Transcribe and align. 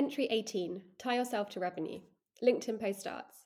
Entry 0.00 0.28
18 0.30 0.80
Tie 0.96 1.14
yourself 1.14 1.50
to 1.50 1.60
revenue. 1.60 2.00
LinkedIn 2.42 2.80
post 2.80 3.00
starts. 3.00 3.44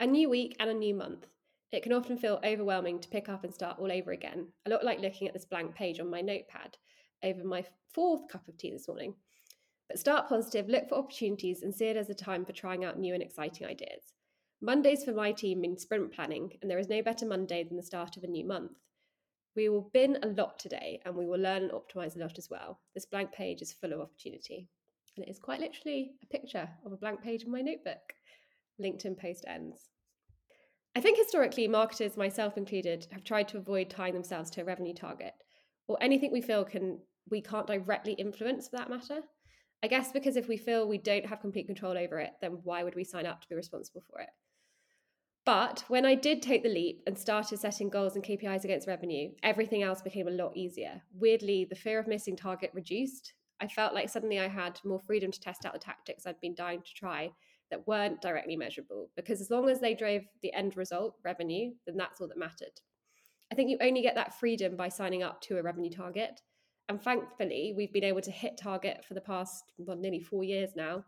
A 0.00 0.04
new 0.04 0.28
week 0.28 0.56
and 0.58 0.68
a 0.68 0.74
new 0.74 0.96
month. 0.96 1.26
It 1.70 1.84
can 1.84 1.92
often 1.92 2.18
feel 2.18 2.40
overwhelming 2.44 2.98
to 2.98 3.08
pick 3.08 3.28
up 3.28 3.44
and 3.44 3.54
start 3.54 3.78
all 3.78 3.92
over 3.92 4.10
again, 4.10 4.48
a 4.66 4.70
lot 4.70 4.82
like 4.82 4.98
looking 4.98 5.28
at 5.28 5.32
this 5.32 5.44
blank 5.44 5.76
page 5.76 6.00
on 6.00 6.10
my 6.10 6.22
notepad 6.22 6.76
over 7.22 7.44
my 7.44 7.64
fourth 7.94 8.26
cup 8.28 8.48
of 8.48 8.58
tea 8.58 8.72
this 8.72 8.88
morning. 8.88 9.14
But 9.88 10.00
start 10.00 10.28
positive, 10.28 10.68
look 10.68 10.88
for 10.88 10.96
opportunities, 10.96 11.62
and 11.62 11.72
see 11.72 11.86
it 11.86 11.96
as 11.96 12.10
a 12.10 12.14
time 12.14 12.44
for 12.44 12.52
trying 12.52 12.84
out 12.84 12.98
new 12.98 13.14
and 13.14 13.22
exciting 13.22 13.68
ideas. 13.68 14.12
Mondays 14.60 15.04
for 15.04 15.12
my 15.12 15.30
team 15.30 15.60
mean 15.60 15.78
sprint 15.78 16.12
planning, 16.12 16.50
and 16.60 16.68
there 16.68 16.80
is 16.80 16.88
no 16.88 17.00
better 17.00 17.26
Monday 17.26 17.62
than 17.62 17.76
the 17.76 17.82
start 17.84 18.16
of 18.16 18.24
a 18.24 18.26
new 18.26 18.44
month. 18.44 18.72
We 19.54 19.68
will 19.68 19.88
bin 19.92 20.18
a 20.20 20.26
lot 20.26 20.58
today, 20.58 21.00
and 21.04 21.14
we 21.14 21.26
will 21.26 21.38
learn 21.38 21.62
and 21.62 21.70
optimize 21.70 22.16
a 22.16 22.18
lot 22.18 22.38
as 22.38 22.50
well. 22.50 22.80
This 22.92 23.06
blank 23.06 23.30
page 23.30 23.62
is 23.62 23.72
full 23.72 23.92
of 23.92 24.00
opportunity. 24.00 24.68
And 25.16 25.24
it 25.24 25.30
is 25.30 25.38
quite 25.38 25.60
literally 25.60 26.12
a 26.22 26.26
picture 26.26 26.68
of 26.84 26.92
a 26.92 26.96
blank 26.96 27.22
page 27.22 27.44
in 27.44 27.50
my 27.50 27.62
notebook. 27.62 28.14
LinkedIn 28.80 29.18
post 29.18 29.44
ends. 29.48 29.88
I 30.94 31.00
think 31.00 31.18
historically, 31.18 31.68
marketers, 31.68 32.16
myself 32.16 32.56
included, 32.56 33.06
have 33.12 33.24
tried 33.24 33.48
to 33.48 33.58
avoid 33.58 33.90
tying 33.90 34.14
themselves 34.14 34.50
to 34.52 34.62
a 34.62 34.64
revenue 34.64 34.94
target 34.94 35.34
or 35.88 35.98
anything 36.00 36.32
we 36.32 36.40
feel 36.40 36.64
can 36.64 37.00
we 37.28 37.40
can't 37.40 37.66
directly 37.66 38.12
influence 38.14 38.68
for 38.68 38.76
that 38.76 38.90
matter. 38.90 39.20
I 39.82 39.88
guess 39.88 40.12
because 40.12 40.36
if 40.36 40.48
we 40.48 40.56
feel 40.56 40.88
we 40.88 40.98
don't 40.98 41.26
have 41.26 41.40
complete 41.40 41.66
control 41.66 41.98
over 41.98 42.18
it, 42.18 42.32
then 42.40 42.60
why 42.62 42.82
would 42.82 42.94
we 42.94 43.04
sign 43.04 43.26
up 43.26 43.40
to 43.40 43.48
be 43.48 43.54
responsible 43.54 44.02
for 44.08 44.20
it? 44.20 44.28
But 45.44 45.84
when 45.88 46.04
I 46.04 46.14
did 46.14 46.42
take 46.42 46.62
the 46.62 46.68
leap 46.68 47.02
and 47.06 47.16
started 47.16 47.58
setting 47.58 47.88
goals 47.88 48.16
and 48.16 48.24
KPIs 48.24 48.64
against 48.64 48.88
revenue, 48.88 49.30
everything 49.42 49.82
else 49.82 50.02
became 50.02 50.26
a 50.26 50.32
lot 50.32 50.56
easier. 50.56 51.02
Weirdly, 51.14 51.64
the 51.64 51.76
fear 51.76 51.98
of 52.00 52.08
missing 52.08 52.36
target 52.36 52.70
reduced. 52.74 53.34
I 53.60 53.68
felt 53.68 53.94
like 53.94 54.08
suddenly 54.08 54.38
I 54.38 54.48
had 54.48 54.80
more 54.84 55.00
freedom 55.00 55.30
to 55.30 55.40
test 55.40 55.64
out 55.64 55.72
the 55.72 55.78
tactics 55.78 56.26
I'd 56.26 56.40
been 56.40 56.54
dying 56.54 56.82
to 56.82 56.94
try 56.94 57.30
that 57.70 57.86
weren't 57.86 58.20
directly 58.22 58.56
measurable, 58.56 59.10
because 59.16 59.40
as 59.40 59.50
long 59.50 59.68
as 59.68 59.80
they 59.80 59.94
drove 59.94 60.22
the 60.42 60.52
end 60.52 60.76
result, 60.76 61.16
revenue, 61.24 61.72
then 61.86 61.96
that's 61.96 62.20
all 62.20 62.28
that 62.28 62.38
mattered. 62.38 62.80
I 63.50 63.54
think 63.54 63.70
you 63.70 63.78
only 63.80 64.02
get 64.02 64.14
that 64.16 64.38
freedom 64.38 64.76
by 64.76 64.88
signing 64.88 65.22
up 65.22 65.40
to 65.42 65.58
a 65.58 65.62
revenue 65.62 65.90
target. 65.90 66.40
And 66.88 67.02
thankfully, 67.02 67.74
we've 67.76 67.92
been 67.92 68.04
able 68.04 68.20
to 68.20 68.30
hit 68.30 68.56
target 68.56 69.04
for 69.04 69.14
the 69.14 69.20
past 69.20 69.72
well, 69.78 69.96
nearly 69.96 70.20
four 70.20 70.44
years 70.44 70.70
now, 70.76 71.04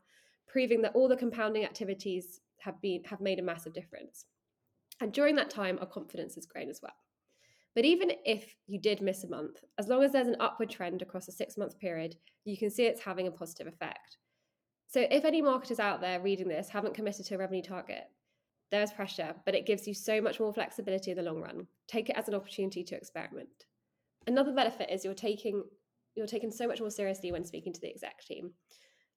proving 0.48 0.83
that 0.83 0.92
all 0.95 1.08
the 1.08 1.17
compounding 1.17 1.64
activities 1.64 2.41
have 2.61 2.80
been 2.80 3.05
have 3.05 3.20
made 3.20 3.39
a 3.39 3.42
massive 3.42 3.73
difference. 3.75 4.25
And 5.01 5.12
during 5.12 5.36
that 5.36 5.51
time, 5.51 5.78
our 5.80 5.86
confidence 5.86 6.34
has 6.34 6.47
grown 6.47 6.69
as 6.69 6.80
well. 6.83 6.95
But 7.79 7.84
even 7.84 8.11
if 8.25 8.57
you 8.67 8.81
did 8.81 9.01
miss 9.01 9.23
a 9.23 9.29
month, 9.29 9.62
as 9.79 9.87
long 9.87 10.03
as 10.03 10.11
there's 10.11 10.27
an 10.27 10.34
upward 10.41 10.69
trend 10.69 11.01
across 11.01 11.29
a 11.29 11.33
six 11.33 11.57
month 11.57 11.79
period, 11.79 12.17
you 12.45 12.59
can 12.59 12.70
see 12.70 12.87
it's 12.87 13.05
having 13.05 13.29
a 13.29 13.31
positive 13.31 13.69
effect. 13.69 14.17
So 14.89 15.07
if 15.09 15.25
any 15.25 15.41
marketers 15.41 15.79
out 15.79 16.01
there 16.01 16.19
reading 16.19 16.48
this 16.48 16.69
haven't 16.69 16.95
committed 16.95 17.27
to 17.27 17.37
a 17.37 17.39
revenue 17.39 17.62
target, 17.62 18.03
there's 18.73 18.91
pressure, 18.91 19.33
but 19.47 19.55
it 19.55 19.65
gives 19.65 19.87
you 19.87 19.95
so 19.95 20.20
much 20.20 20.41
more 20.41 20.53
flexibility 20.53 21.12
in 21.12 21.19
the 21.19 21.23
long 21.23 21.41
run. 21.41 21.69
Take 21.87 22.11
it 22.11 22.17
as 22.17 22.27
an 22.27 22.35
opportunity 22.35 22.83
to 22.83 22.97
experiment. 22.97 23.67
Another 24.27 24.53
benefit 24.53 24.91
is 24.91 25.05
you're 25.05 25.15
taking 25.15 25.63
you're 26.17 26.27
taken 26.27 26.51
so 26.51 26.67
much 26.67 26.81
more 26.81 26.91
seriously 26.91 27.31
when 27.31 27.45
speaking 27.45 27.73
to 27.73 27.81
the 27.81 27.91
exec 27.91 28.25
team. 28.25 28.55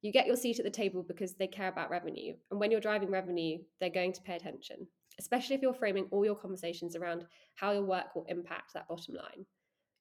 You 0.04 0.12
get 0.12 0.28
your 0.28 0.36
seat 0.36 0.60
at 0.60 0.66
the 0.66 0.70
table 0.70 1.02
because 1.02 1.34
they 1.34 1.48
care 1.48 1.70
about 1.70 1.90
revenue. 1.90 2.36
And 2.52 2.60
when 2.60 2.70
you're 2.70 2.80
driving 2.80 3.10
revenue, 3.10 3.58
they're 3.80 3.90
going 3.90 4.14
to 4.14 4.22
pay 4.22 4.36
attention, 4.36 4.86
especially 5.22 5.56
if 5.56 5.62
you're 5.62 5.74
framing 5.74 6.08
all 6.12 6.26
your 6.26 6.36
conversations 6.36 6.96
around 6.96 7.26
how 7.56 7.72
your 7.72 7.86
work 7.86 8.16
will 8.16 8.26
impact 8.28 8.74
that 8.74 8.88
bottom 8.88 9.16
line. 9.16 9.46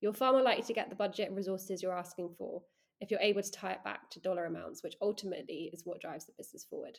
You're 0.00 0.14
far 0.14 0.32
more 0.32 0.42
likely 0.42 0.64
to 0.64 0.72
get 0.72 0.88
the 0.88 0.96
budget 0.96 1.28
and 1.28 1.36
resources 1.36 1.82
you're 1.82 1.96
asking 1.96 2.34
for 2.38 2.62
if 3.00 3.10
you're 3.10 3.20
able 3.20 3.42
to 3.42 3.50
tie 3.50 3.72
it 3.72 3.84
back 3.84 4.10
to 4.10 4.20
dollar 4.20 4.46
amounts, 4.46 4.82
which 4.82 4.96
ultimately 5.00 5.70
is 5.72 5.82
what 5.84 6.00
drives 6.00 6.26
the 6.26 6.32
business 6.36 6.66
forward. 6.68 6.98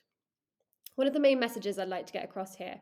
One 0.95 1.07
of 1.07 1.13
the 1.13 1.19
main 1.19 1.39
messages 1.39 1.79
I'd 1.79 1.87
like 1.89 2.05
to 2.07 2.13
get 2.13 2.25
across 2.25 2.55
here 2.55 2.79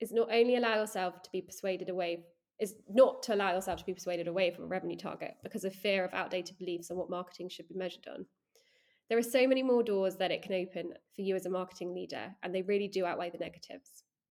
is 0.00 0.12
not 0.12 0.32
only 0.32 0.56
allow 0.56 0.76
yourself 0.76 1.22
to 1.22 1.30
be 1.30 1.42
persuaded 1.42 1.88
away 1.88 2.24
is 2.60 2.74
not 2.88 3.22
to 3.22 3.34
allow 3.34 3.52
yourself 3.52 3.78
to 3.78 3.86
be 3.86 3.94
persuaded 3.94 4.26
away 4.26 4.50
from 4.50 4.64
a 4.64 4.68
revenue 4.68 4.96
target 4.96 5.34
because 5.42 5.64
of 5.64 5.72
fear 5.74 6.04
of 6.04 6.12
outdated 6.12 6.58
beliefs 6.58 6.90
on 6.90 6.96
what 6.96 7.10
marketing 7.10 7.48
should 7.48 7.68
be 7.68 7.76
measured 7.76 8.06
on. 8.12 8.26
There 9.08 9.18
are 9.18 9.22
so 9.22 9.46
many 9.46 9.62
more 9.62 9.82
doors 9.82 10.16
that 10.16 10.30
it 10.30 10.42
can 10.42 10.54
open 10.54 10.92
for 11.14 11.22
you 11.22 11.34
as 11.34 11.46
a 11.46 11.50
marketing 11.50 11.94
leader, 11.94 12.34
and 12.42 12.54
they 12.54 12.62
really 12.62 12.88
do 12.88 13.06
outweigh 13.06 13.30
the 13.30 13.38
negatives. 13.38 14.02